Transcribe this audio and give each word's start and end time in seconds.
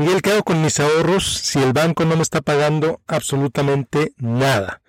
Miguel, 0.00 0.22
¿qué 0.22 0.30
hago 0.30 0.44
con 0.44 0.62
mis 0.62 0.80
ahorros 0.80 1.26
si 1.26 1.58
el 1.58 1.74
banco 1.74 2.06
no 2.06 2.16
me 2.16 2.22
está 2.22 2.40
pagando 2.40 3.02
absolutamente 3.06 4.14
nada? 4.16 4.80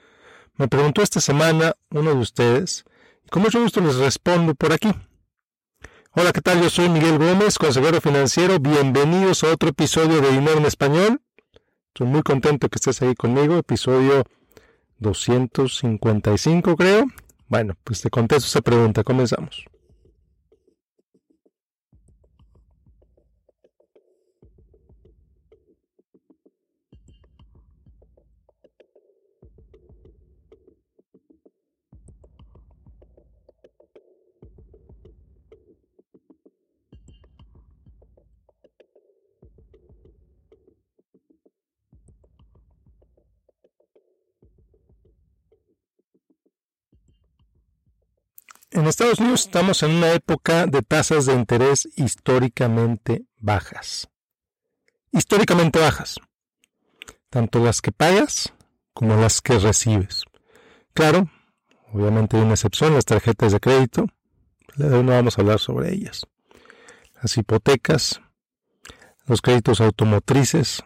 Me 0.55 0.69
preguntó 0.69 1.01
esta 1.01 1.19
semana 1.19 1.75
uno 1.89 2.11
de 2.11 2.21
ustedes 2.21 2.86
y 3.26 3.28
con 3.28 3.42
mucho 3.42 3.62
gusto 3.62 3.82
les 3.82 3.97
respondo 3.97 4.55
por 4.55 4.71
aquí. 4.71 4.89
Hola, 6.13 6.32
¿qué 6.32 6.39
tal? 6.39 6.62
Yo 6.62 6.70
soy 6.70 6.88
Miguel 6.88 7.18
Gómez, 7.18 7.58
consejero 7.58 8.00
financiero. 8.00 8.58
Bienvenidos 8.60 9.44
a 9.44 9.52
otro 9.52 9.71
episodio 9.71 10.21
de 10.21 10.32
Dinero 10.32 10.60
en 10.60 10.66
Español. 10.66 11.21
Estoy 11.89 12.07
muy 12.07 12.21
contento 12.21 12.70
que 12.70 12.78
estés 12.78 13.02
ahí 13.02 13.14
conmigo. 13.14 13.57
Episodio 13.57 14.23
255, 15.00 16.78
creo. 16.78 17.04
Bueno, 17.50 17.75
pues 17.84 18.00
te 18.00 18.09
contesto 18.09 18.48
esa 18.48 18.62
pregunta. 18.62 19.04
Comenzamos. 19.04 19.66
En 48.73 48.88
Estados 48.88 49.20
Unidos 49.20 49.41
estamos 49.41 49.84
en 49.84 49.91
una 49.91 50.13
época 50.13 50.66
de 50.66 50.81
tasas 50.81 51.25
de 51.25 51.34
interés 51.34 51.89
históricamente 51.98 53.25
bajas. 53.38 54.09
Históricamente 55.12 55.77
bajas. 55.77 56.16
Tanto 57.29 57.59
las 57.59 57.81
que 57.81 57.91
pagas 57.91 58.53
como 58.93 59.18
las 59.18 59.41
que 59.41 59.59
recibes. 59.59 60.23
Claro, 60.93 61.29
obviamente 61.91 62.37
hay 62.37 62.43
una 62.43 62.54
excepción, 62.54 62.93
las 62.93 63.04
tarjetas 63.04 63.51
de 63.51 63.59
crédito. 63.59 64.07
No 64.78 65.03
vamos 65.03 65.38
a 65.38 65.41
hablar 65.41 65.59
sobre 65.59 65.94
ellas. 65.94 66.25
Las 67.22 67.35
hipotecas, 67.35 68.22
los 69.25 69.41
créditos 69.41 69.81
automotrices 69.81 70.81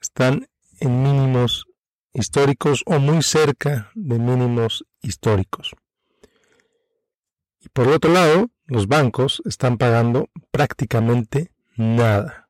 están 0.00 0.48
en 0.80 1.02
mínimos 1.02 1.66
históricos 2.14 2.82
o 2.86 2.98
muy 2.98 3.22
cerca 3.22 3.90
de 3.94 4.18
mínimos 4.18 4.86
históricos. 5.02 5.72
Por 7.72 7.88
otro 7.88 8.12
lado, 8.12 8.50
los 8.66 8.86
bancos 8.88 9.40
están 9.44 9.78
pagando 9.78 10.28
prácticamente 10.50 11.52
nada. 11.76 12.48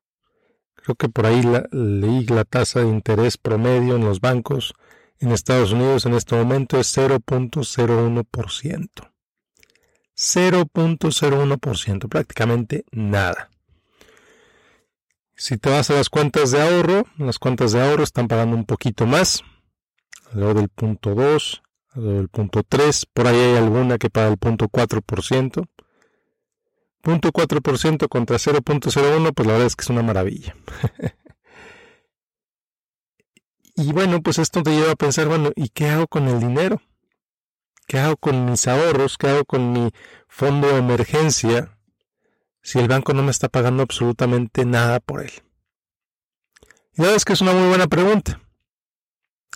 Creo 0.75 0.95
que 0.95 1.09
por 1.09 1.27
ahí 1.27 1.43
leí 1.73 2.25
la 2.27 2.45
tasa 2.45 2.79
de 2.81 2.89
interés 2.89 3.37
promedio 3.37 3.97
en 3.97 4.05
los 4.05 4.21
bancos 4.21 4.75
en 5.19 5.33
Estados 5.33 5.73
Unidos 5.73 6.07
en 6.07 6.15
este 6.15 6.37
momento 6.37 6.79
es 6.79 6.97
0.01%. 6.97 8.89
0.01%, 10.17 12.09
prácticamente 12.09 12.85
nada. 12.91 13.51
Si 15.35 15.59
te 15.59 15.69
vas 15.69 15.91
a 15.91 15.95
las 15.95 16.09
cuentas 16.09 16.53
de 16.53 16.63
ahorro, 16.63 17.05
las 17.19 17.39
cuentas 17.39 17.73
de 17.73 17.83
ahorro 17.83 18.03
están 18.03 18.29
pagando 18.29 18.57
un 18.57 18.65
poquito 18.65 19.05
más, 19.07 19.45
alrededor 20.27 20.57
del 20.57 20.71
punto 20.71 21.15
2, 21.15 21.63
el 21.97 22.29
punto 22.29 22.63
3, 22.63 23.07
por 23.07 23.27
ahí 23.27 23.37
hay 23.37 23.57
alguna 23.57 23.99
que 23.99 24.11
paga 24.11 24.29
el 24.29 24.39
punto 24.39 24.69
4%. 24.69 25.67
Punto 27.03 27.31
4% 27.31 28.09
contra 28.09 28.37
0.01, 28.37 29.33
pues 29.35 29.47
la 29.47 29.53
verdad 29.53 29.67
es 29.67 29.77
que 29.77 29.83
es 29.83 29.91
una 29.91 30.03
maravilla. 30.03 30.57
y 33.77 33.93
bueno, 33.93 34.21
pues 34.23 34.39
esto 34.39 34.63
te 34.63 34.71
lleva 34.71 34.93
a 34.93 34.97
pensar, 34.97 35.29
bueno, 35.29 35.53
¿y 35.55 35.69
qué 35.69 35.89
hago 35.89 36.07
con 36.07 36.29
el 36.29 36.41
dinero? 36.41 36.83
¿Qué 37.87 37.99
hago 37.99 38.17
con 38.17 38.45
mis 38.45 38.67
ahorros? 38.67 39.17
¿Qué 39.17 39.29
hago 39.29 39.45
con 39.45 39.73
mi 39.73 39.91
fondo 40.27 40.67
de 40.69 40.79
emergencia 40.79 41.79
si 42.61 42.81
el 42.81 42.89
banco 42.89 43.15
no 43.15 43.23
me 43.23 43.31
está 43.31 43.49
pagando 43.49 43.83
absolutamente 43.85 44.65
nada 44.65 44.99
por 44.99 45.23
él? 45.23 45.31
Y 46.95 47.03
la 47.03 47.05
verdad 47.05 47.17
es 47.17 47.25
que 47.25 47.35
es 47.35 47.41
una 47.41 47.53
muy 47.53 47.69
buena 47.69 47.87
pregunta. 47.87 48.41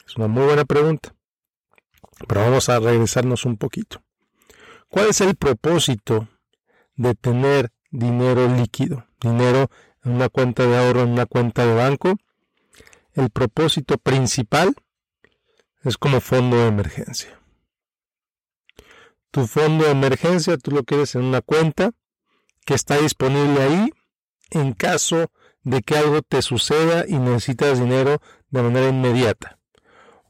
Es 0.07 0.17
una 0.17 0.29
muy 0.29 0.45
buena 0.45 0.65
pregunta. 0.65 1.15
Pero 2.27 2.43
vamos 2.43 2.69
a 2.69 2.79
regresarnos 2.79 3.45
un 3.45 3.57
poquito. 3.57 4.03
¿Cuál 4.89 5.09
es 5.11 5.21
el 5.21 5.37
propósito 5.37 6.29
de 6.97 7.15
tener 7.15 7.73
dinero 7.91 8.49
líquido? 8.49 9.07
Dinero 9.21 9.71
en 10.05 10.13
una 10.13 10.29
cuenta 10.29 10.67
de 10.67 10.77
ahorro, 10.77 11.03
en 11.03 11.11
una 11.11 11.27
cuenta 11.27 11.65
de 11.65 11.75
banco. 11.75 12.17
El 13.15 13.31
propósito 13.31 13.99
principal 13.99 14.75
es 15.83 15.97
como 15.97 16.21
fondo 16.21 16.57
de 16.57 16.69
emergencia. 16.69 17.41
Tu 19.31 19.47
fondo 19.47 19.85
de 19.85 19.93
emergencia 19.93 20.59
tú 20.59 20.73
lo 20.73 20.85
quieres 20.85 21.15
en 21.15 21.25
una 21.25 21.41
cuenta 21.41 21.93
que 22.65 22.75
está 22.75 22.99
disponible 22.99 23.63
ahí 23.63 23.93
en 24.51 24.73
caso 24.73 25.31
de 25.63 25.83
que 25.83 25.97
algo 25.97 26.23
te 26.23 26.43
suceda 26.43 27.05
y 27.07 27.19
necesitas 27.19 27.79
dinero 27.79 28.21
de 28.51 28.63
manera 28.63 28.89
inmediata 28.89 29.60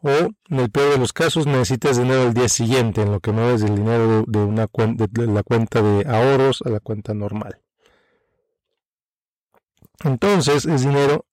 o 0.02 0.10
en 0.10 0.60
el 0.60 0.70
peor 0.70 0.92
de 0.92 0.98
los 0.98 1.12
casos 1.12 1.46
necesitas 1.46 1.98
dinero 1.98 2.22
el 2.22 2.34
día 2.34 2.48
siguiente 2.48 3.02
en 3.02 3.12
lo 3.12 3.20
que 3.20 3.32
mueves 3.32 3.62
el 3.62 3.76
dinero 3.76 4.24
de, 4.26 4.38
una 4.38 4.66
de 4.66 5.26
la 5.26 5.42
cuenta 5.42 5.82
de 5.82 6.08
ahorros 6.08 6.62
a 6.64 6.70
la 6.70 6.80
cuenta 6.80 7.14
normal. 7.14 7.60
Entonces 10.02 10.64
es 10.64 10.82
dinero 10.82 11.26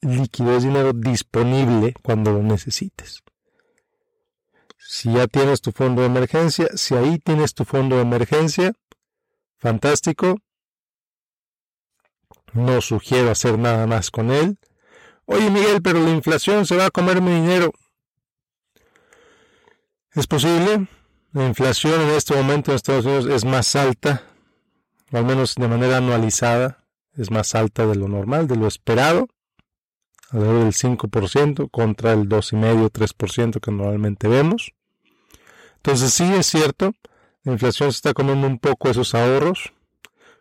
líquido, 0.00 0.56
es 0.56 0.62
dinero 0.62 0.92
disponible 0.92 1.94
cuando 2.02 2.32
lo 2.32 2.42
necesites. 2.42 3.22
Si 4.78 5.12
ya 5.12 5.26
tienes 5.26 5.60
tu 5.60 5.72
fondo 5.72 6.02
de 6.02 6.08
emergencia, 6.08 6.68
si 6.74 6.94
ahí 6.94 7.18
tienes 7.18 7.54
tu 7.54 7.64
fondo 7.64 7.96
de 7.96 8.02
emergencia, 8.02 8.72
fantástico. 9.58 10.36
No 12.52 12.80
sugiero 12.80 13.30
hacer 13.30 13.58
nada 13.58 13.86
más 13.86 14.10
con 14.10 14.30
él. 14.30 14.58
Oye 15.24 15.50
Miguel, 15.50 15.80
pero 15.82 16.00
la 16.00 16.10
inflación 16.10 16.66
se 16.66 16.76
va 16.76 16.86
a 16.86 16.90
comer 16.90 17.22
mi 17.22 17.32
dinero. 17.32 17.72
Es 20.14 20.26
posible. 20.26 20.88
La 21.32 21.46
inflación 21.46 21.98
en 22.02 22.10
este 22.10 22.34
momento 22.34 22.70
en 22.70 22.76
Estados 22.76 23.06
Unidos 23.06 23.26
es 23.26 23.46
más 23.46 23.74
alta, 23.74 24.22
o 25.10 25.16
al 25.16 25.24
menos 25.24 25.54
de 25.54 25.66
manera 25.66 25.96
anualizada, 25.96 26.84
es 27.16 27.30
más 27.30 27.54
alta 27.54 27.86
de 27.86 27.94
lo 27.94 28.08
normal, 28.08 28.46
de 28.46 28.56
lo 28.56 28.66
esperado, 28.66 29.28
alrededor 30.30 30.64
del 30.64 30.74
5% 30.74 31.70
contra 31.70 32.12
el 32.12 32.28
2,5-3% 32.28 33.60
que 33.60 33.70
normalmente 33.70 34.28
vemos. 34.28 34.72
Entonces 35.76 36.12
sí 36.12 36.30
es 36.34 36.46
cierto, 36.46 36.92
la 37.44 37.52
inflación 37.52 37.90
se 37.90 37.96
está 37.96 38.12
comiendo 38.12 38.46
un 38.46 38.58
poco 38.58 38.90
esos 38.90 39.14
ahorros. 39.14 39.72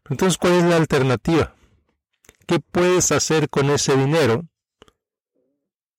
entonces, 0.10 0.38
¿cuál 0.38 0.54
es 0.54 0.64
la 0.66 0.76
alternativa? 0.76 1.56
¿Qué 2.46 2.60
puedes 2.60 3.14
hacer 3.14 3.50
con 3.50 3.70
ese 3.70 3.96
dinero 3.96 4.44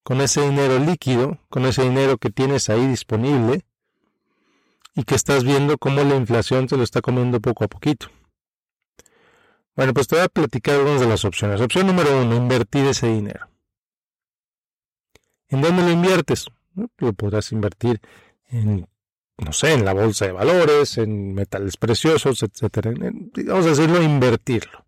con 0.03 0.21
ese 0.21 0.43
dinero 0.43 0.79
líquido, 0.79 1.39
con 1.49 1.65
ese 1.67 1.83
dinero 1.83 2.19
que 2.19 2.31
tienes 2.31 2.69
ahí 2.71 2.87
disponible 2.87 3.65
y 4.95 5.05
que 5.05 5.15
estás 5.15 5.45
viendo 5.45 5.79
cómo 5.79 6.03
la 6.03 6.17
inflación 6.17 6.67
te 6.67 6.77
lo 6.77 6.83
está 6.83 7.01
comiendo 7.01 7.41
poco 7.41 7.65
a 7.65 7.69
poquito. 7.69 8.09
Bueno, 9.75 9.95
pues 9.95 10.07
te 10.07 10.17
voy 10.17 10.25
a 10.25 10.29
platicar 10.29 10.77
algunas 10.77 11.01
de 11.01 11.07
las 11.07 11.25
opciones. 11.25 11.61
Opción 11.61 11.87
número 11.87 12.21
uno, 12.21 12.37
invertir 12.37 12.87
ese 12.87 13.09
dinero. 13.09 13.49
¿En 15.49 15.63
dónde 15.63 15.83
lo 15.83 15.91
inviertes? 15.91 16.47
Lo 16.99 17.13
podrás 17.13 17.53
invertir 17.53 18.01
en, 18.49 18.87
no 19.39 19.53
sé, 19.53 19.73
en 19.73 19.85
la 19.85 19.95
bolsa 19.95 20.27
de 20.27 20.33
valores, 20.33 20.99
en 20.99 21.35
metales 21.35 21.77
preciosos, 21.77 22.43
etcétera. 22.43 22.93
Vamos 22.93 23.67
a 23.67 23.71
decirlo, 23.71 24.03
invertirlo. 24.03 24.85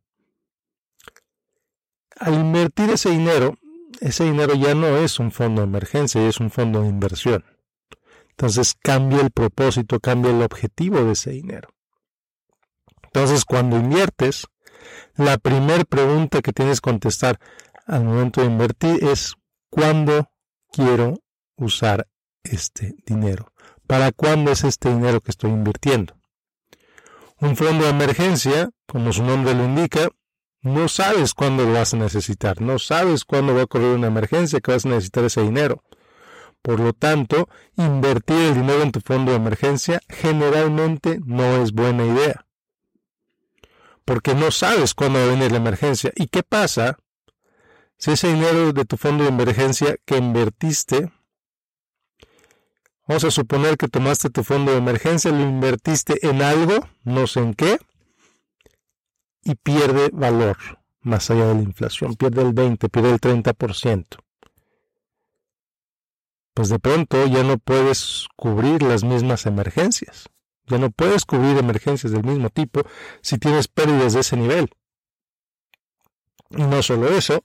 Al 2.16 2.34
invertir 2.34 2.90
ese 2.90 3.10
dinero, 3.10 3.58
ese 4.04 4.24
dinero 4.24 4.54
ya 4.54 4.74
no 4.74 4.98
es 4.98 5.18
un 5.18 5.32
fondo 5.32 5.62
de 5.62 5.66
emergencia, 5.66 6.28
es 6.28 6.38
un 6.38 6.50
fondo 6.50 6.82
de 6.82 6.88
inversión. 6.88 7.42
Entonces 8.28 8.74
cambia 8.78 9.22
el 9.22 9.30
propósito, 9.30 9.98
cambia 9.98 10.30
el 10.30 10.42
objetivo 10.42 11.02
de 11.02 11.12
ese 11.12 11.30
dinero. 11.30 11.70
Entonces 13.02 13.46
cuando 13.46 13.78
inviertes, 13.78 14.46
la 15.16 15.38
primera 15.38 15.84
pregunta 15.84 16.42
que 16.42 16.52
tienes 16.52 16.82
que 16.82 16.90
contestar 16.90 17.38
al 17.86 18.04
momento 18.04 18.42
de 18.42 18.48
invertir 18.48 19.02
es 19.02 19.36
¿cuándo 19.70 20.28
quiero 20.70 21.22
usar 21.56 22.06
este 22.42 22.96
dinero? 23.06 23.54
¿Para 23.86 24.12
cuándo 24.12 24.50
es 24.50 24.64
este 24.64 24.90
dinero 24.90 25.22
que 25.22 25.30
estoy 25.30 25.50
invirtiendo? 25.50 26.14
Un 27.40 27.56
fondo 27.56 27.84
de 27.84 27.90
emergencia, 27.90 28.68
como 28.86 29.14
su 29.14 29.24
nombre 29.24 29.54
lo 29.54 29.64
indica, 29.64 30.10
no 30.64 30.88
sabes 30.88 31.34
cuándo 31.34 31.64
lo 31.64 31.74
vas 31.74 31.92
a 31.92 31.98
necesitar, 31.98 32.62
no 32.62 32.78
sabes 32.78 33.24
cuándo 33.24 33.54
va 33.54 33.60
a 33.60 33.64
ocurrir 33.64 33.88
una 33.88 34.06
emergencia 34.06 34.60
que 34.60 34.72
vas 34.72 34.86
a 34.86 34.88
necesitar 34.88 35.22
ese 35.24 35.42
dinero. 35.42 35.84
Por 36.62 36.80
lo 36.80 36.94
tanto, 36.94 37.50
invertir 37.76 38.38
el 38.38 38.54
dinero 38.54 38.82
en 38.82 38.90
tu 38.90 39.00
fondo 39.00 39.32
de 39.32 39.36
emergencia 39.36 40.00
generalmente 40.08 41.20
no 41.26 41.62
es 41.62 41.72
buena 41.72 42.06
idea. 42.06 42.46
Porque 44.06 44.34
no 44.34 44.50
sabes 44.50 44.94
cuándo 44.94 45.18
va 45.18 45.26
a 45.26 45.28
venir 45.28 45.50
la 45.52 45.58
emergencia. 45.58 46.12
¿Y 46.16 46.28
qué 46.28 46.42
pasa 46.42 46.96
Si 47.98 48.12
ese 48.12 48.28
dinero 48.28 48.72
de 48.72 48.86
tu 48.86 48.96
fondo 48.96 49.24
de 49.24 49.30
emergencia 49.30 49.96
que 50.06 50.16
invertiste, 50.16 51.12
vamos 53.06 53.24
a 53.24 53.30
suponer 53.30 53.76
que 53.76 53.88
tomaste 53.88 54.30
tu 54.30 54.42
fondo 54.42 54.72
de 54.72 54.78
emergencia, 54.78 55.30
lo 55.30 55.42
invertiste 55.42 56.26
en 56.26 56.40
algo, 56.40 56.88
no 57.02 57.26
sé 57.26 57.40
en 57.40 57.52
qué, 57.52 57.78
y 59.44 59.54
pierde 59.54 60.10
valor 60.12 60.56
más 61.04 61.30
allá 61.30 61.46
de 61.46 61.54
la 61.54 61.62
inflación, 61.62 62.14
pierde 62.16 62.42
el 62.42 62.52
20, 62.52 62.88
pierde 62.88 63.10
el 63.10 63.20
30%. 63.20 64.06
Pues 66.54 66.68
de 66.68 66.78
pronto 66.78 67.26
ya 67.26 67.42
no 67.42 67.58
puedes 67.58 68.26
cubrir 68.36 68.82
las 68.82 69.04
mismas 69.04 69.44
emergencias. 69.46 70.28
Ya 70.66 70.78
no 70.78 70.90
puedes 70.90 71.24
cubrir 71.24 71.58
emergencias 71.58 72.12
del 72.12 72.24
mismo 72.24 72.48
tipo 72.48 72.82
si 73.20 73.38
tienes 73.38 73.68
pérdidas 73.68 74.14
de 74.14 74.20
ese 74.20 74.36
nivel. 74.36 74.70
Y 76.50 76.62
no 76.62 76.82
solo 76.82 77.08
eso, 77.08 77.44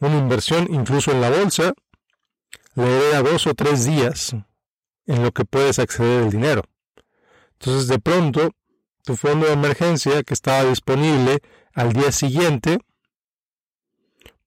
una 0.00 0.18
inversión 0.18 0.66
incluso 0.70 1.12
en 1.12 1.20
la 1.20 1.30
bolsa 1.30 1.72
le 2.74 3.10
da 3.10 3.22
dos 3.22 3.46
o 3.46 3.54
tres 3.54 3.86
días 3.86 4.36
en 5.06 5.22
lo 5.22 5.32
que 5.32 5.44
puedes 5.44 5.78
acceder 5.78 6.24
al 6.24 6.30
dinero. 6.30 6.62
Entonces 7.52 7.88
de 7.88 7.98
pronto 7.98 8.50
tu 9.04 9.16
fondo 9.16 9.46
de 9.46 9.52
emergencia 9.52 10.22
que 10.22 10.34
estaba 10.34 10.64
disponible 10.64 11.40
al 11.74 11.92
día 11.92 12.12
siguiente, 12.12 12.78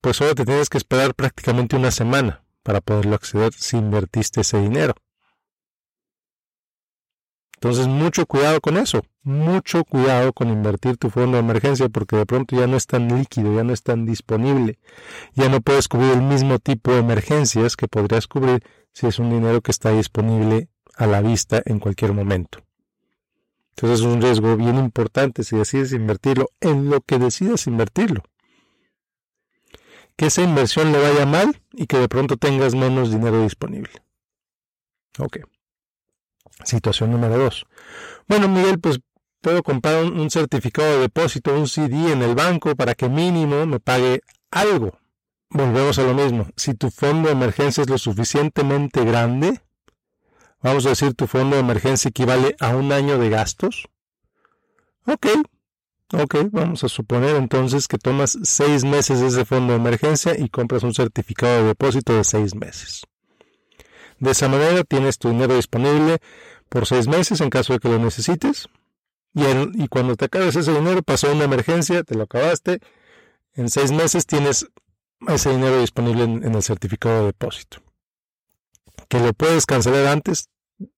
pues 0.01 0.17
solo 0.17 0.35
te 0.35 0.45
tienes 0.45 0.69
que 0.69 0.77
esperar 0.77 1.13
prácticamente 1.13 1.75
una 1.75 1.91
semana 1.91 2.43
para 2.63 2.81
poderlo 2.81 3.15
acceder 3.15 3.53
si 3.53 3.77
invertiste 3.77 4.41
ese 4.41 4.59
dinero. 4.59 4.95
Entonces, 7.55 7.87
mucho 7.87 8.25
cuidado 8.25 8.59
con 8.59 8.75
eso, 8.77 9.05
mucho 9.21 9.83
cuidado 9.83 10.33
con 10.33 10.49
invertir 10.49 10.97
tu 10.97 11.11
fondo 11.11 11.33
de 11.33 11.43
emergencia 11.43 11.89
porque 11.89 12.15
de 12.15 12.25
pronto 12.25 12.55
ya 12.55 12.65
no 12.65 12.75
es 12.75 12.87
tan 12.87 13.07
líquido, 13.07 13.55
ya 13.55 13.63
no 13.63 13.71
es 13.71 13.83
tan 13.83 14.03
disponible, 14.03 14.79
ya 15.35 15.47
no 15.47 15.61
puedes 15.61 15.87
cubrir 15.87 16.13
el 16.13 16.23
mismo 16.23 16.57
tipo 16.57 16.91
de 16.91 16.99
emergencias 16.99 17.75
que 17.75 17.87
podrías 17.87 18.25
cubrir 18.25 18.63
si 18.93 19.05
es 19.05 19.19
un 19.19 19.29
dinero 19.29 19.61
que 19.61 19.69
está 19.69 19.91
disponible 19.91 20.69
a 20.95 21.05
la 21.05 21.21
vista 21.21 21.61
en 21.63 21.79
cualquier 21.79 22.13
momento. 22.13 22.63
Entonces 23.71 23.99
es 23.99 24.05
un 24.05 24.21
riesgo 24.21 24.55
bien 24.57 24.77
importante 24.77 25.43
si 25.43 25.55
decides 25.55 25.93
invertirlo 25.93 26.49
en 26.59 26.89
lo 26.89 27.01
que 27.01 27.17
decidas 27.17 27.67
invertirlo. 27.67 28.23
Que 30.15 30.27
esa 30.27 30.43
inversión 30.43 30.91
le 30.91 31.01
vaya 31.01 31.25
mal 31.25 31.61
y 31.73 31.87
que 31.87 31.97
de 31.97 32.07
pronto 32.07 32.37
tengas 32.37 32.75
menos 32.75 33.11
dinero 33.11 33.41
disponible. 33.41 33.93
Ok. 35.17 35.39
Situación 36.63 37.11
número 37.11 37.37
dos. 37.37 37.65
Bueno, 38.27 38.47
Miguel, 38.47 38.79
pues 38.79 38.99
puedo 39.41 39.63
comprar 39.63 40.03
un, 40.03 40.29
certificado 40.29 40.91
de 40.93 40.99
depósito, 40.99 41.53
un 41.53 41.67
CD 41.67 42.11
en 42.11 42.21
el 42.21 42.35
banco 42.35 42.75
para 42.75 42.93
que 42.93 43.09
mínimo 43.09 43.65
me 43.65 43.79
pague 43.79 44.21
algo. 44.51 44.99
Volvemos 45.49 45.97
a 45.99 46.03
lo 46.03 46.13
mismo. 46.13 46.47
Si 46.55 46.75
tu 46.75 46.91
fondo 46.91 47.27
de 47.27 47.33
emergencia 47.33 47.81
es 47.81 47.89
lo 47.89 47.97
suficientemente 47.97 49.03
grande, 49.03 49.61
vamos 50.61 50.85
a 50.85 50.89
decir 50.89 51.13
tu 51.13 51.27
fondo 51.27 51.55
de 51.55 51.61
emergencia 51.61 52.09
equivale 52.09 52.55
a 52.59 52.75
un 52.75 52.91
año 52.91 53.17
de 53.17 53.29
gastos. 53.29 53.87
Ok, 55.05 55.27
ok, 56.13 56.35
vamos 56.51 56.83
a 56.83 56.89
suponer 56.89 57.35
entonces 57.35 57.87
que 57.87 57.97
tomas 57.97 58.37
seis 58.43 58.83
meses 58.83 59.19
de 59.19 59.27
ese 59.27 59.45
fondo 59.45 59.73
de 59.73 59.79
emergencia 59.79 60.37
y 60.37 60.49
compras 60.49 60.83
un 60.83 60.93
certificado 60.93 61.61
de 61.61 61.67
depósito 61.69 62.15
de 62.15 62.23
seis 62.23 62.55
meses. 62.55 63.03
De 64.19 64.31
esa 64.31 64.47
manera 64.47 64.83
tienes 64.83 65.17
tu 65.17 65.29
dinero 65.29 65.55
disponible 65.55 66.19
por 66.69 66.85
seis 66.85 67.07
meses 67.07 67.41
en 67.41 67.49
caso 67.49 67.73
de 67.73 67.79
que 67.79 67.89
lo 67.89 67.97
necesites. 67.97 68.69
Y, 69.33 69.87
cuando 69.87 70.15
te 70.15 70.25
acabes 70.25 70.55
ese 70.55 70.73
dinero, 70.73 71.01
pasó 71.03 71.31
una 71.31 71.45
emergencia, 71.45 72.03
te 72.03 72.15
lo 72.15 72.23
acabaste. 72.23 72.79
En 73.53 73.69
seis 73.69 73.91
meses 73.91 74.25
tienes 74.25 74.67
ese 75.27 75.49
dinero 75.49 75.81
disponible 75.81 76.23
en, 76.23 76.55
el 76.55 76.63
certificado 76.63 77.21
de 77.21 77.25
depósito. 77.27 77.81
Que 79.11 79.19
lo 79.19 79.33
puedes 79.33 79.65
cancelar 79.65 80.07
antes, 80.07 80.49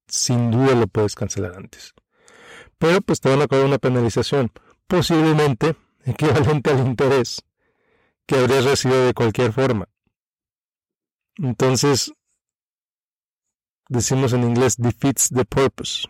sin 0.07 0.51
duda 0.51 0.75
lo 0.75 0.85
puedes 0.85 1.15
cancelar 1.15 1.55
antes. 1.55 1.95
Pero 2.77 3.01
pues 3.01 3.19
te 3.19 3.27
van 3.27 3.41
a 3.41 3.47
cobrar 3.47 3.65
una 3.65 3.79
penalización, 3.79 4.51
posiblemente 4.85 5.75
equivalente 6.05 6.69
al 6.69 6.85
interés 6.85 7.41
que 8.27 8.35
habrías 8.35 8.65
recibido 8.65 9.07
de 9.07 9.15
cualquier 9.15 9.51
forma. 9.51 9.89
Entonces, 11.37 12.13
decimos 13.89 14.31
en 14.33 14.43
inglés 14.43 14.75
defeats 14.77 15.29
the 15.29 15.43
purpose. 15.43 16.07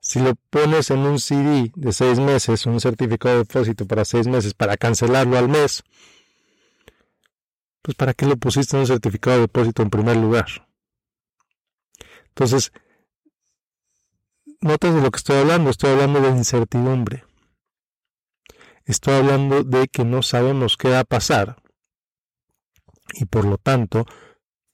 Si 0.00 0.20
lo 0.20 0.34
pones 0.50 0.90
en 0.90 0.98
un 0.98 1.18
CD 1.18 1.72
de 1.74 1.92
seis 1.94 2.18
meses, 2.18 2.66
un 2.66 2.80
certificado 2.80 3.36
de 3.36 3.44
depósito 3.44 3.86
para 3.86 4.04
seis 4.04 4.26
meses, 4.26 4.52
para 4.52 4.76
cancelarlo 4.76 5.38
al 5.38 5.48
mes, 5.48 5.84
pues 7.86 7.94
¿para 7.94 8.14
qué 8.14 8.26
lo 8.26 8.36
pusiste 8.36 8.76
un 8.76 8.84
certificado 8.84 9.36
de 9.36 9.42
depósito 9.42 9.80
en 9.80 9.90
primer 9.90 10.16
lugar? 10.16 10.66
Entonces, 12.30 12.72
notas 14.60 14.92
de 14.92 15.00
lo 15.00 15.08
que 15.12 15.18
estoy 15.18 15.36
hablando, 15.36 15.70
estoy 15.70 15.90
hablando 15.90 16.20
de 16.20 16.30
incertidumbre. 16.30 17.22
Estoy 18.86 19.14
hablando 19.14 19.62
de 19.62 19.86
que 19.86 20.04
no 20.04 20.24
sabemos 20.24 20.76
qué 20.76 20.90
va 20.90 20.98
a 20.98 21.04
pasar 21.04 21.62
y 23.14 23.26
por 23.26 23.44
lo 23.44 23.56
tanto 23.56 24.04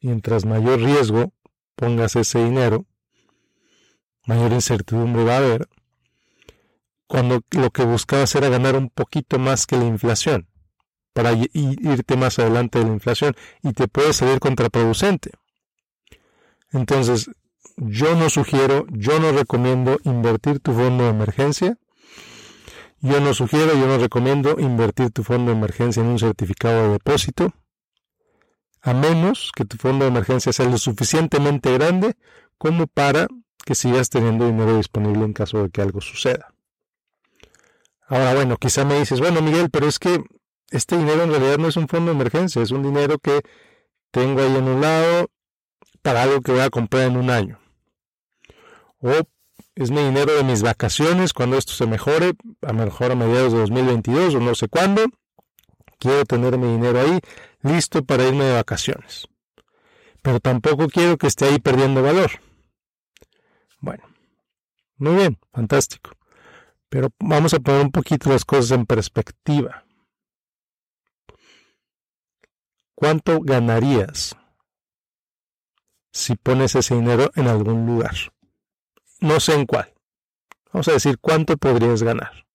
mientras 0.01 0.47
mayor 0.47 0.81
riesgo 0.81 1.35
pongas 1.77 2.17
ese 2.17 2.43
dinero, 2.43 2.87
mayor 4.25 4.53
incertidumbre 4.53 5.23
va 5.23 5.35
a 5.35 5.39
haber, 5.39 5.69
cuando 7.07 7.43
lo 7.51 7.71
que 7.73 7.85
buscabas 7.85 8.35
era 8.37 8.49
ganar 8.49 8.75
un 8.75 8.89
poquito 8.89 9.39
más 9.39 9.67
que 9.67 9.77
la 9.77 9.85
inflación, 9.85 10.49
para 11.13 11.33
irte 11.33 12.17
más 12.17 12.39
adelante 12.39 12.79
de 12.79 12.87
la 12.87 12.93
inflación, 12.93 13.35
y 13.63 13.73
te 13.73 13.89
puede 13.89 14.13
salir 14.13 14.41
contraproducente. 14.41 15.33
Entonces, 16.73 17.31
yo 17.77 18.15
no 18.17 18.31
sugiero, 18.31 18.87
yo 18.91 19.21
no 19.21 19.33
recomiendo 19.33 19.99
invertir 20.05 20.61
tu 20.61 20.73
fondo 20.73 21.05
de 21.05 21.11
emergencia. 21.11 21.79
Yo 23.01 23.21
no 23.21 23.35
sugiero, 23.35 23.73
yo 23.75 23.87
no 23.87 23.99
recomiendo 23.99 24.57
invertir 24.59 25.11
tu 25.11 25.25
fondo 25.25 25.51
de 25.51 25.59
emergencia 25.59 26.03
en 26.03 26.09
un 26.09 26.19
certificado 26.19 26.85
de 26.85 26.89
depósito 26.91 27.53
a 28.83 28.93
menos 28.93 29.53
que 29.55 29.65
tu 29.65 29.77
fondo 29.77 30.05
de 30.05 30.11
emergencia 30.11 30.53
sea 30.53 30.67
lo 30.67 30.77
suficientemente 30.77 31.73
grande 31.73 32.17
como 32.59 32.89
para 32.89 33.29
que 33.65 33.77
sigas 33.77 34.11
teniendo 34.11 34.47
dinero 34.47 34.77
disponible 34.77 35.25
en 35.25 35.33
caso 35.33 35.63
de 35.63 35.71
que 35.71 35.81
algo 35.81 36.01
suceda. 36.01 36.53
Ahora, 38.09 38.35
bueno, 38.35 38.57
quizá 38.57 38.85
me 38.85 38.99
dices, 38.99 39.21
bueno, 39.21 39.41
Miguel, 39.41 39.71
pero 39.71 39.87
es 39.87 40.01
que 40.01 40.23
este 40.73 40.97
dinero 40.97 41.23
en 41.23 41.31
realidad 41.31 41.59
no 41.59 41.69
es 41.69 41.77
un 41.77 41.87
fondo 41.87 42.11
de 42.11 42.17
emergencia, 42.17 42.63
es 42.63 42.71
un 42.71 42.83
dinero 42.83 43.19
que 43.19 43.41
tengo 44.11 44.41
ahí 44.41 44.57
en 44.57 44.65
un 44.65 44.81
lado 44.81 45.31
para 46.03 46.23
algo 46.23 46.41
que 46.41 46.53
voy 46.53 46.63
a 46.63 46.71
comprar 46.71 47.05
en 47.05 47.17
un 47.17 47.31
año. 47.31 47.61
O 49.01 49.11
es 49.75 49.91
mi 49.91 50.03
dinero 50.03 50.35
de 50.35 50.45
mis 50.45 50.63
vacaciones 50.63 51.33
cuando 51.33 51.57
esto 51.57 51.73
se 51.73 51.87
mejore, 51.87 52.33
a 52.63 52.73
lo 52.73 52.85
mejor 52.85 53.13
a 53.13 53.15
mediados 53.15 53.53
de 53.53 53.61
2022 53.61 54.35
o 54.35 54.41
no 54.41 54.55
sé 54.55 54.69
cuándo. 54.69 55.05
Quiero 55.99 56.25
tener 56.25 56.59
mi 56.59 56.69
dinero 56.73 57.01
ahí 57.01 57.21
listo 57.63 58.03
para 58.05 58.27
irme 58.27 58.45
de 58.45 58.55
vacaciones. 58.55 59.29
Pero 60.21 60.41
tampoco 60.41 60.89
quiero 60.89 61.17
que 61.17 61.27
esté 61.27 61.47
ahí 61.47 61.59
perdiendo 61.59 62.03
valor. 62.03 62.31
Bueno, 63.81 64.05
muy 64.97 65.17
bien, 65.17 65.39
fantástico. 65.53 66.11
Pero 66.89 67.09
vamos 67.19 67.55
a 67.55 67.61
poner 67.61 67.83
un 67.83 67.91
poquito 67.91 68.31
las 68.31 68.45
cosas 68.45 68.73
en 68.73 68.87
perspectiva. 68.87 69.85
¿Cuánto 72.95 73.41
ganarías 73.41 74.37
si 76.13 76.37
pones 76.37 76.75
ese 76.75 76.95
dinero 76.95 77.31
en 77.35 77.49
algún 77.49 77.87
lugar? 77.87 78.15
No 79.21 79.41
sé 79.41 79.55
en 79.55 79.67
cuál. 79.67 79.93
Vamos 80.73 80.89
a 80.89 80.93
decir 80.93 81.19
cuánto 81.19 81.57
podrías 81.57 82.03
ganar. 82.03 82.47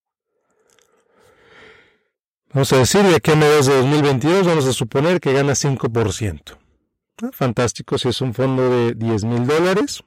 Vamos 2.53 2.71
a 2.73 2.77
decir, 2.77 3.03
de 3.03 3.15
aquí 3.15 3.31
a 3.31 3.35
mediados 3.35 3.67
de 3.67 3.75
2022 3.75 4.47
vamos 4.47 4.65
a 4.65 4.73
suponer 4.73 5.19
que 5.19 5.33
gana 5.33 5.53
5%. 5.53 6.57
Ah, 7.21 7.29
fantástico, 7.31 7.97
si 7.97 8.09
es 8.09 8.21
un 8.21 8.33
fondo 8.33 8.69
de 8.69 8.93
10 8.93 9.25
mil 9.25 9.45
dólares, 9.45 10.03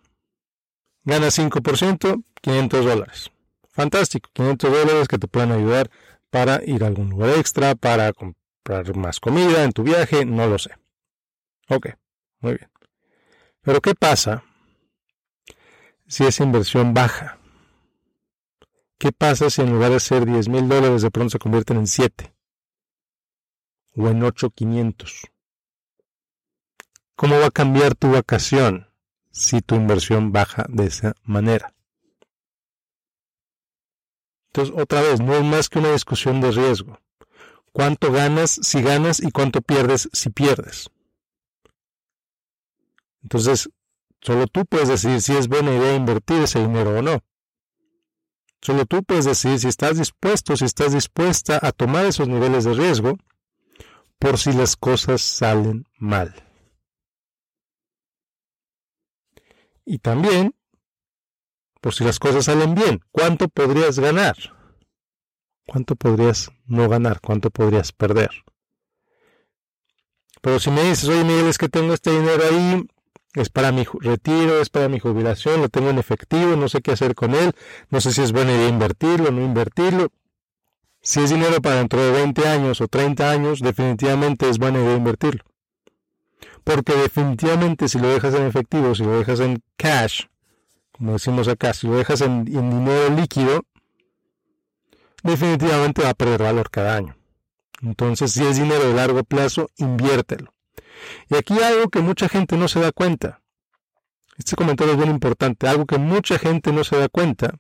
gana 1.04 1.26
5%, 1.28 2.24
500 2.40 2.84
dólares. 2.84 3.30
Fantástico, 3.70 4.30
500 4.32 4.72
dólares 4.72 5.08
que 5.08 5.18
te 5.18 5.28
pueden 5.28 5.52
ayudar 5.52 5.90
para 6.30 6.60
ir 6.64 6.82
a 6.82 6.86
algún 6.86 7.10
lugar 7.10 7.30
extra, 7.38 7.74
para 7.74 8.12
comprar 8.62 8.96
más 8.96 9.20
comida 9.20 9.64
en 9.64 9.72
tu 9.72 9.82
viaje, 9.82 10.24
no 10.24 10.46
lo 10.46 10.58
sé. 10.58 10.70
Ok, 11.68 11.88
muy 12.40 12.54
bien. 12.54 12.70
Pero 13.62 13.80
¿qué 13.80 13.94
pasa 13.94 14.42
si 16.06 16.24
esa 16.24 16.44
inversión 16.44 16.94
baja? 16.94 17.38
¿Qué 18.98 19.12
pasa 19.12 19.48
si 19.48 19.62
en 19.62 19.72
lugar 19.72 19.92
de 19.92 20.00
ser 20.00 20.26
10 20.26 20.48
mil 20.48 20.68
dólares 20.68 21.02
de 21.02 21.10
pronto 21.10 21.30
se 21.30 21.38
convierten 21.38 21.78
en 21.78 21.86
7? 21.86 22.34
O 23.96 24.08
en 24.08 24.22
8,500. 24.22 25.26
¿Cómo 27.16 27.38
va 27.38 27.46
a 27.46 27.50
cambiar 27.50 27.94
tu 27.94 28.12
vacación 28.12 28.88
si 29.30 29.60
tu 29.60 29.74
inversión 29.74 30.32
baja 30.32 30.66
de 30.68 30.86
esa 30.86 31.14
manera? 31.22 31.74
Entonces, 34.48 34.74
otra 34.76 35.00
vez, 35.02 35.20
no 35.20 35.34
es 35.34 35.44
más 35.44 35.68
que 35.68 35.78
una 35.78 35.92
discusión 35.92 36.40
de 36.40 36.50
riesgo. 36.50 36.98
Cuánto 37.72 38.12
ganas 38.12 38.50
si 38.62 38.82
ganas 38.82 39.20
y 39.20 39.30
cuánto 39.30 39.60
pierdes 39.60 40.08
si 40.12 40.30
pierdes. 40.30 40.90
Entonces, 43.22 43.68
solo 44.20 44.46
tú 44.46 44.64
puedes 44.64 44.88
decidir 44.88 45.20
si 45.20 45.36
es 45.36 45.48
buena 45.48 45.74
idea 45.74 45.94
invertir 45.94 46.42
ese 46.42 46.60
dinero 46.60 46.98
o 46.98 47.02
no. 47.02 47.22
Solo 48.62 48.84
tú 48.84 49.02
puedes 49.02 49.24
decidir 49.24 49.58
si 49.58 49.68
estás 49.68 49.98
dispuesto, 49.98 50.56
si 50.56 50.64
estás 50.64 50.92
dispuesta 50.92 51.58
a 51.62 51.72
tomar 51.72 52.04
esos 52.04 52.28
niveles 52.28 52.64
de 52.64 52.74
riesgo 52.74 53.16
por 54.18 54.38
si 54.38 54.52
las 54.52 54.76
cosas 54.76 55.22
salen 55.22 55.86
mal. 55.98 56.46
Y 59.86 59.98
también, 59.98 60.54
por 61.80 61.94
si 61.94 62.04
las 62.04 62.18
cosas 62.18 62.44
salen 62.44 62.74
bien, 62.74 63.00
¿cuánto 63.10 63.48
podrías 63.48 63.98
ganar? 63.98 64.36
¿Cuánto 65.70 65.94
podrías 65.94 66.50
no 66.66 66.88
ganar? 66.88 67.20
¿Cuánto 67.20 67.50
podrías 67.50 67.92
perder? 67.92 68.30
Pero 70.40 70.58
si 70.58 70.68
me 70.68 70.82
dices, 70.82 71.08
oye 71.08 71.22
Miguel, 71.22 71.46
es 71.46 71.58
que 71.58 71.68
tengo 71.68 71.94
este 71.94 72.10
dinero 72.10 72.42
ahí, 72.42 72.88
es 73.34 73.50
para 73.50 73.70
mi 73.70 73.84
retiro, 74.00 74.60
es 74.60 74.68
para 74.68 74.88
mi 74.88 74.98
jubilación, 74.98 75.60
lo 75.60 75.68
tengo 75.68 75.90
en 75.90 75.98
efectivo, 75.98 76.56
no 76.56 76.68
sé 76.68 76.80
qué 76.82 76.90
hacer 76.90 77.14
con 77.14 77.36
él, 77.36 77.52
no 77.88 78.00
sé 78.00 78.10
si 78.10 78.20
es 78.20 78.32
buena 78.32 78.50
idea 78.50 78.68
invertirlo, 78.68 79.30
no 79.30 79.42
invertirlo. 79.42 80.08
Si 81.02 81.20
es 81.20 81.30
dinero 81.30 81.62
para 81.62 81.76
dentro 81.76 82.02
de 82.02 82.10
20 82.10 82.48
años 82.48 82.80
o 82.80 82.88
30 82.88 83.30
años, 83.30 83.60
definitivamente 83.60 84.48
es 84.48 84.58
buena 84.58 84.80
idea 84.80 84.96
invertirlo. 84.96 85.44
Porque 86.64 86.94
definitivamente 86.94 87.88
si 87.88 88.00
lo 88.00 88.08
dejas 88.08 88.34
en 88.34 88.42
efectivo, 88.42 88.96
si 88.96 89.04
lo 89.04 89.16
dejas 89.16 89.38
en 89.38 89.62
cash, 89.76 90.24
como 90.90 91.12
decimos 91.12 91.46
acá, 91.46 91.72
si 91.74 91.86
lo 91.86 91.94
dejas 91.94 92.22
en, 92.22 92.48
en 92.48 92.70
dinero 92.70 93.14
líquido, 93.14 93.62
definitivamente 95.22 96.02
va 96.02 96.10
a 96.10 96.14
perder 96.14 96.42
valor 96.42 96.70
cada 96.70 96.96
año. 96.96 97.16
Entonces, 97.82 98.32
si 98.32 98.44
es 98.44 98.56
dinero 98.56 98.88
de 98.88 98.94
largo 98.94 99.24
plazo, 99.24 99.70
inviértelo. 99.76 100.52
Y 101.28 101.36
aquí 101.36 101.58
algo 101.60 101.88
que 101.88 102.00
mucha 102.00 102.28
gente 102.28 102.56
no 102.56 102.68
se 102.68 102.80
da 102.80 102.92
cuenta. 102.92 103.40
Este 104.36 104.56
comentario 104.56 104.92
es 104.92 104.98
bien 104.98 105.10
importante. 105.10 105.68
Algo 105.68 105.86
que 105.86 105.98
mucha 105.98 106.38
gente 106.38 106.72
no 106.72 106.84
se 106.84 106.96
da 106.96 107.08
cuenta 107.08 107.54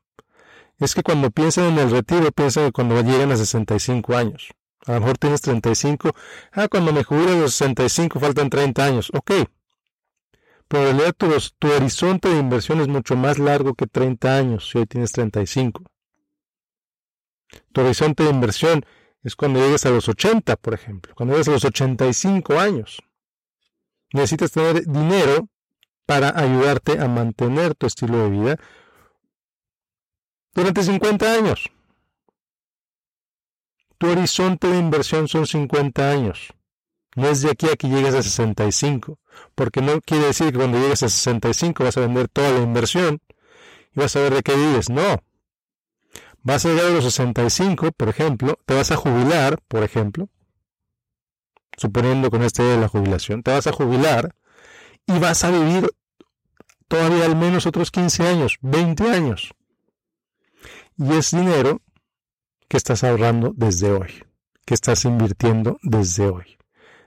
es 0.78 0.94
que 0.94 1.02
cuando 1.02 1.30
piensan 1.30 1.66
en 1.66 1.78
el 1.78 1.90
retiro, 1.90 2.32
piensan 2.32 2.66
que 2.66 2.72
cuando 2.72 3.00
lleguen 3.02 3.32
a 3.32 3.36
65 3.36 4.16
años. 4.16 4.48
A 4.86 4.94
lo 4.94 5.00
mejor 5.00 5.18
tienes 5.18 5.42
35. 5.42 6.14
Ah, 6.52 6.68
cuando 6.68 6.92
me 6.92 7.04
jubile 7.04 7.32
a 7.32 7.40
los 7.40 7.54
65 7.54 8.18
faltan 8.18 8.48
30 8.48 8.84
años. 8.84 9.10
Ok. 9.12 9.32
Pero 10.68 10.88
en 10.88 10.98
realidad 10.98 11.14
tu, 11.16 11.28
tu 11.58 11.68
horizonte 11.70 12.28
de 12.28 12.38
inversión 12.38 12.80
es 12.80 12.88
mucho 12.88 13.16
más 13.16 13.38
largo 13.38 13.74
que 13.74 13.86
30 13.86 14.36
años 14.36 14.70
si 14.70 14.78
hoy 14.78 14.86
tienes 14.86 15.12
35. 15.12 15.82
Tu 17.72 17.80
horizonte 17.80 18.24
de 18.24 18.30
inversión 18.30 18.84
es 19.22 19.36
cuando 19.36 19.60
llegues 19.60 19.84
a 19.86 19.90
los 19.90 20.08
80, 20.08 20.56
por 20.56 20.74
ejemplo. 20.74 21.14
Cuando 21.14 21.34
llegues 21.34 21.48
a 21.48 21.52
los 21.52 21.64
85 21.64 22.58
años 22.58 23.02
necesitas 24.12 24.52
tener 24.52 24.86
dinero 24.86 25.48
para 26.06 26.36
ayudarte 26.36 27.00
a 27.00 27.08
mantener 27.08 27.74
tu 27.74 27.86
estilo 27.86 28.24
de 28.24 28.30
vida 28.30 28.56
durante 30.54 30.82
50 30.82 31.32
años. 31.32 31.70
Tu 33.98 34.08
horizonte 34.08 34.66
de 34.66 34.78
inversión 34.78 35.28
son 35.28 35.46
50 35.46 36.10
años. 36.10 36.52
No 37.16 37.28
es 37.28 37.42
de 37.42 37.50
aquí 37.50 37.68
a 37.68 37.76
que 37.76 37.88
llegues 37.88 38.14
a 38.14 38.22
65, 38.22 39.18
porque 39.54 39.82
no 39.82 40.00
quiere 40.00 40.26
decir 40.26 40.52
que 40.52 40.58
cuando 40.58 40.78
llegues 40.78 41.02
a 41.02 41.08
65 41.08 41.84
vas 41.84 41.96
a 41.96 42.00
vender 42.00 42.28
toda 42.28 42.50
la 42.52 42.60
inversión 42.60 43.20
y 43.94 44.00
vas 44.00 44.14
a 44.16 44.20
ver 44.20 44.34
de 44.34 44.42
qué 44.42 44.54
vives. 44.54 44.88
No. 44.88 45.22
Vas 46.42 46.64
a 46.64 46.70
llegar 46.70 46.86
a 46.86 46.90
los 46.90 47.04
65, 47.04 47.92
por 47.92 48.08
ejemplo, 48.08 48.58
te 48.64 48.74
vas 48.74 48.90
a 48.90 48.96
jubilar, 48.96 49.60
por 49.68 49.82
ejemplo, 49.82 50.28
suponiendo 51.76 52.30
con 52.30 52.42
este 52.42 52.62
de 52.62 52.78
la 52.78 52.88
jubilación, 52.88 53.42
te 53.42 53.50
vas 53.50 53.66
a 53.66 53.72
jubilar 53.72 54.34
y 55.06 55.18
vas 55.18 55.44
a 55.44 55.50
vivir 55.50 55.90
todavía 56.88 57.26
al 57.26 57.36
menos 57.36 57.66
otros 57.66 57.90
15 57.90 58.26
años, 58.26 58.58
20 58.62 59.10
años. 59.10 59.54
Y 60.96 61.12
es 61.12 61.30
dinero 61.30 61.82
que 62.68 62.76
estás 62.76 63.04
ahorrando 63.04 63.52
desde 63.54 63.92
hoy, 63.92 64.24
que 64.64 64.74
estás 64.74 65.04
invirtiendo 65.04 65.78
desde 65.82 66.28
hoy. 66.28 66.58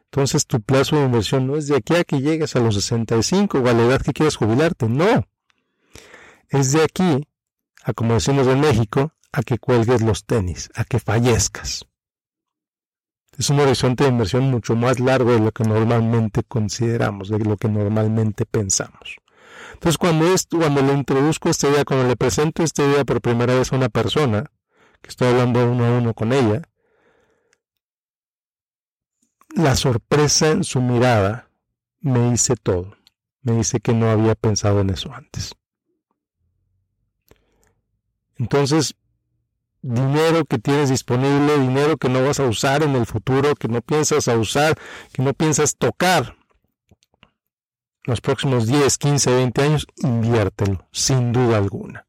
Entonces 0.06 0.46
tu 0.46 0.62
plazo 0.62 0.96
de 0.96 1.06
inversión 1.06 1.48
no 1.48 1.58
es 1.58 1.68
de 1.68 1.78
aquí 1.78 1.96
a 1.96 2.04
que 2.04 2.22
llegues 2.22 2.56
a 2.56 2.60
los 2.60 2.76
65 2.76 3.58
o 3.60 3.68
a 3.68 3.74
la 3.74 3.84
edad 3.84 4.02
que 4.02 4.14
quieras 4.14 4.36
jubilarte, 4.36 4.88
no. 4.88 5.26
Es 6.50 6.72
de 6.72 6.84
aquí 6.84 7.28
a, 7.84 7.94
como 7.94 8.14
decimos 8.14 8.48
en 8.48 8.62
México, 8.62 9.12
a 9.34 9.42
que 9.42 9.58
cuelgues 9.58 10.02
los 10.02 10.26
tenis, 10.26 10.70
a 10.76 10.86
que 10.86 11.00
fallezcas. 11.00 11.86
Es 13.38 13.50
un 13.50 13.60
horizonte 13.60 14.04
de 14.04 14.12
inversión 14.12 14.52
mucho 14.52 14.76
más 14.76 15.00
largo 15.00 15.32
de 15.32 15.40
lo 15.40 15.52
que 15.52 15.64
normalmente 15.64 16.44
consideramos, 16.44 17.30
de 17.30 17.40
lo 17.40 17.58
que 17.58 17.68
normalmente 17.68 18.46
pensamos. 18.46 19.18
Entonces, 19.74 19.98
cuando, 19.98 20.26
cuando 20.52 20.84
le 20.84 20.94
introduzco 20.94 21.50
esta 21.50 21.68
idea, 21.68 21.84
cuando 21.84 22.08
le 22.08 22.16
presento 22.16 22.62
esta 22.62 22.84
idea 22.84 23.04
por 23.04 23.22
primera 23.22 23.56
vez 23.56 23.74
a 23.74 23.76
una 23.76 23.90
persona, 23.90 24.52
que 25.02 25.10
estoy 25.10 25.30
hablando 25.30 25.70
uno 25.70 25.86
a 25.86 25.98
uno 25.98 26.14
con 26.14 26.32
ella, 26.32 26.62
la 29.56 29.76
sorpresa 29.76 30.52
en 30.52 30.64
su 30.64 30.80
mirada 30.80 31.50
me 32.00 32.32
dice 32.32 32.56
todo. 32.56 32.96
Me 33.42 33.54
dice 33.54 33.80
que 33.80 33.94
no 33.94 34.10
había 34.10 34.36
pensado 34.36 34.82
en 34.82 34.92
eso 34.92 35.12
antes. 35.12 35.56
Entonces, 38.38 38.96
dinero 39.84 40.46
que 40.46 40.58
tienes 40.58 40.90
disponible, 40.90 41.60
dinero 41.60 41.98
que 41.98 42.10
no 42.10 42.24
vas 42.24 42.40
a 42.40 42.48
usar 42.48 42.82
en 42.82 42.96
el 42.96 43.06
futuro, 43.06 43.54
que 43.54 43.68
no 43.68 43.82
piensas 43.82 44.28
a 44.28 44.38
usar, 44.38 44.80
que 45.12 45.22
no 45.22 45.34
piensas 45.34 45.76
tocar. 45.76 46.36
Los 48.06 48.22
próximos 48.22 48.66
10, 48.66 48.98
15, 48.98 49.36
20 49.36 49.62
años, 49.62 49.88
inviértelo, 49.98 50.88
sin 50.92 51.32
duda 51.32 51.58
alguna. 51.58 52.08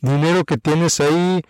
Dinero 0.00 0.44
que 0.44 0.58
tienes 0.58 1.00
ahí 1.00 1.42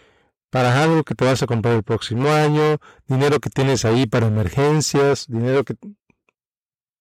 para 0.50 0.82
algo 0.82 1.02
que 1.02 1.14
te 1.14 1.24
vas 1.24 1.42
a 1.42 1.46
comprar 1.46 1.74
el 1.74 1.82
próximo 1.82 2.30
año, 2.30 2.78
dinero 3.06 3.40
que 3.40 3.50
tienes 3.50 3.84
ahí 3.84 4.06
para 4.06 4.26
emergencias, 4.26 5.26
dinero 5.28 5.64
que... 5.64 5.74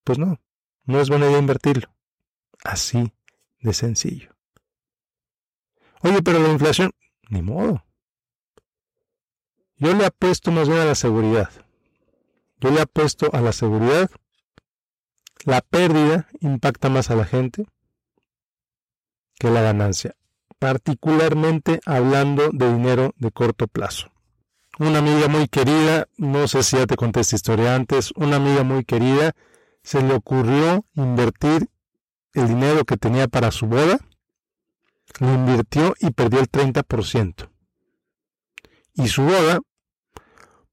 Pues 0.04 0.18
no, 0.18 0.40
no 0.84 1.00
es 1.00 1.08
buena 1.08 1.26
idea 1.26 1.38
invertirlo. 1.38 1.94
Así 2.64 3.12
de 3.60 3.72
sencillo. 3.72 4.34
Oye, 6.00 6.22
pero 6.22 6.40
la 6.40 6.48
inflación, 6.48 6.90
ni 7.32 7.40
modo. 7.40 7.84
Yo 9.76 9.94
le 9.94 10.04
apuesto 10.04 10.52
más 10.52 10.68
bien 10.68 10.80
a 10.80 10.84
la 10.84 10.94
seguridad. 10.94 11.50
Yo 12.60 12.70
le 12.70 12.82
apuesto 12.82 13.30
a 13.32 13.40
la 13.40 13.52
seguridad. 13.52 14.10
La 15.44 15.62
pérdida 15.62 16.28
impacta 16.40 16.90
más 16.90 17.10
a 17.10 17.16
la 17.16 17.24
gente 17.24 17.66
que 19.38 19.50
la 19.50 19.62
ganancia, 19.62 20.14
particularmente 20.58 21.80
hablando 21.84 22.50
de 22.52 22.72
dinero 22.72 23.14
de 23.16 23.32
corto 23.32 23.66
plazo. 23.66 24.12
Una 24.78 24.98
amiga 24.98 25.26
muy 25.26 25.48
querida, 25.48 26.06
no 26.18 26.46
sé 26.46 26.62
si 26.62 26.76
ya 26.76 26.86
te 26.86 26.96
conté 26.96 27.20
esta 27.20 27.36
historia 27.36 27.74
antes, 27.74 28.12
una 28.14 28.36
amiga 28.36 28.62
muy 28.62 28.84
querida 28.84 29.34
se 29.82 30.00
le 30.00 30.14
ocurrió 30.14 30.84
invertir 30.94 31.68
el 32.34 32.46
dinero 32.46 32.84
que 32.84 32.96
tenía 32.96 33.26
para 33.26 33.50
su 33.50 33.66
boda 33.66 33.98
lo 35.20 35.34
invirtió 35.34 35.94
y 36.00 36.10
perdió 36.10 36.40
el 36.40 36.50
30%. 36.50 37.50
Y 38.94 39.08
su 39.08 39.22
boda, 39.22 39.60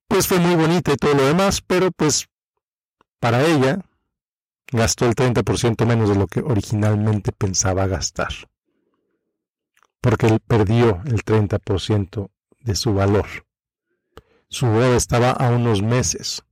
pues 0.08 0.28
fue 0.28 0.40
muy 0.40 0.56
bonita 0.56 0.92
y 0.92 0.98
todo 0.98 1.14
lo 1.14 1.26
demás, 1.26 1.62
pero 1.62 1.92
pues 1.92 2.28
para 3.20 3.46
ella 3.46 3.80
gastó 4.72 5.06
el 5.06 5.16
30% 5.16 5.86
menos 5.86 6.10
de 6.10 6.16
lo 6.16 6.28
que 6.28 6.42
originalmente 6.42 7.32
pensaba 7.32 7.88
gastar. 7.88 8.34
Porque 10.02 10.28
él 10.28 10.40
perdió 10.40 11.02
el 11.06 11.24
30% 11.24 12.30
de 12.62 12.76
su 12.76 12.94
valor. 12.94 13.28
Su 14.48 14.68
boda 14.68 14.96
estaba 14.96 15.32
a 15.32 15.50
unos 15.52 15.82
meses. 15.82 16.44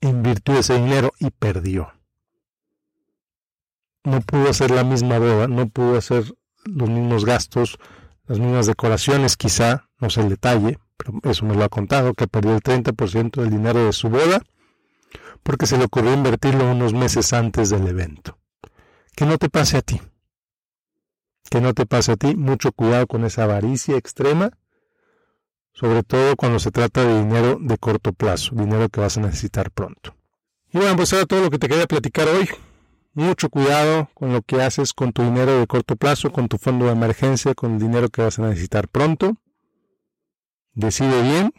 Invirtió 0.00 0.58
ese 0.58 0.74
dinero 0.74 1.12
y 1.18 1.30
perdió. 1.30 1.92
No 4.02 4.20
pudo 4.20 4.50
hacer 4.50 4.70
la 4.70 4.84
misma 4.84 5.18
boda, 5.18 5.48
no 5.48 5.68
pudo 5.68 5.96
hacer 5.96 6.34
los 6.64 6.88
mismos 6.88 7.24
gastos, 7.24 7.78
las 8.26 8.38
mismas 8.38 8.66
decoraciones 8.66 9.36
quizá, 9.36 9.88
no 10.00 10.10
sé 10.10 10.20
el 10.20 10.28
detalle, 10.30 10.78
pero 10.96 11.20
eso 11.24 11.44
me 11.44 11.54
lo 11.54 11.64
ha 11.64 11.68
contado, 11.68 12.14
que 12.14 12.26
perdió 12.26 12.54
el 12.54 12.62
30% 12.62 13.40
del 13.40 13.50
dinero 13.50 13.84
de 13.84 13.92
su 13.92 14.08
boda 14.08 14.40
porque 15.44 15.66
se 15.66 15.78
le 15.78 15.84
ocurrió 15.84 16.12
invertirlo 16.12 16.68
unos 16.68 16.94
meses 16.94 17.32
antes 17.32 17.70
del 17.70 17.86
evento. 17.86 18.38
Que 19.14 19.26
no 19.26 19.38
te 19.38 19.48
pase 19.48 19.76
a 19.76 19.82
ti. 19.82 20.00
Que 21.48 21.60
no 21.60 21.74
te 21.74 21.86
pase 21.86 22.12
a 22.12 22.16
ti. 22.16 22.34
Mucho 22.34 22.72
cuidado 22.72 23.06
con 23.06 23.24
esa 23.24 23.44
avaricia 23.44 23.96
extrema, 23.96 24.50
sobre 25.72 26.02
todo 26.02 26.34
cuando 26.34 26.58
se 26.58 26.70
trata 26.70 27.04
de 27.04 27.22
dinero 27.22 27.58
de 27.60 27.78
corto 27.78 28.12
plazo, 28.12 28.54
dinero 28.54 28.88
que 28.88 29.00
vas 29.00 29.18
a 29.18 29.20
necesitar 29.20 29.70
pronto. 29.70 30.16
Y 30.72 30.78
bueno, 30.78 30.96
pues 30.96 31.12
era 31.12 31.26
todo 31.26 31.42
lo 31.42 31.50
que 31.50 31.58
te 31.58 31.68
quería 31.68 31.86
platicar 31.86 32.26
hoy 32.26 32.48
mucho 33.14 33.48
cuidado 33.48 34.08
con 34.14 34.32
lo 34.32 34.42
que 34.42 34.62
haces 34.62 34.92
con 34.92 35.12
tu 35.12 35.22
dinero 35.22 35.58
de 35.58 35.66
corto 35.66 35.96
plazo, 35.96 36.32
con 36.32 36.48
tu 36.48 36.58
fondo 36.58 36.86
de 36.86 36.92
emergencia, 36.92 37.54
con 37.54 37.74
el 37.74 37.78
dinero 37.78 38.08
que 38.08 38.22
vas 38.22 38.38
a 38.38 38.42
necesitar 38.42 38.88
pronto. 38.88 39.36
Decide 40.74 41.22
bien 41.22 41.52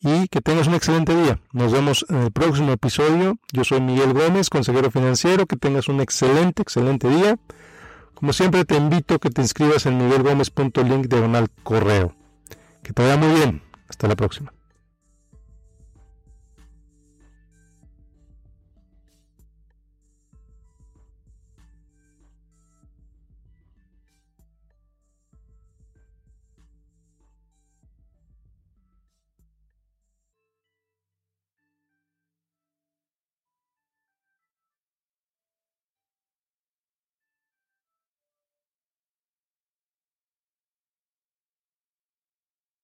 y 0.00 0.28
que 0.28 0.40
tengas 0.40 0.66
un 0.66 0.74
excelente 0.74 1.14
día. 1.16 1.40
Nos 1.52 1.72
vemos 1.72 2.04
en 2.08 2.18
el 2.18 2.32
próximo 2.32 2.72
episodio. 2.72 3.38
Yo 3.52 3.64
soy 3.64 3.80
Miguel 3.80 4.12
Gómez, 4.12 4.50
consejero 4.50 4.90
financiero. 4.90 5.46
Que 5.46 5.56
tengas 5.56 5.88
un 5.88 6.00
excelente, 6.00 6.62
excelente 6.62 7.08
día. 7.08 7.38
Como 8.14 8.32
siempre 8.32 8.64
te 8.64 8.76
invito 8.76 9.14
a 9.14 9.18
que 9.18 9.30
te 9.30 9.42
inscribas 9.42 9.86
en 9.86 9.98
miguelgomez.link 9.98 11.06
diagonal 11.06 11.48
correo. 11.62 12.14
Que 12.82 12.92
te 12.92 13.02
vaya 13.02 13.16
muy 13.16 13.34
bien. 13.34 13.62
Hasta 13.88 14.08
la 14.08 14.16
próxima. 14.16 14.55